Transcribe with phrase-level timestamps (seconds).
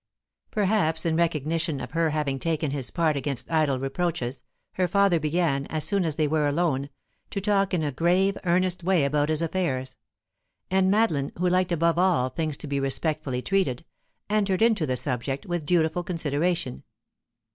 [0.49, 5.67] Perhaps in recognition of her having taken his part against idle reproaches, her father began,
[5.67, 6.89] as soon as they were alone,
[7.29, 9.95] to talk in a grave, earnest way about his affairs;
[10.71, 13.85] and Madeline, who liked above all things to be respectfully treated,
[14.27, 16.81] entered into the subject with dutiful consideration.